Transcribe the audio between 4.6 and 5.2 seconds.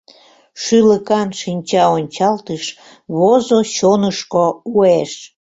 уэш.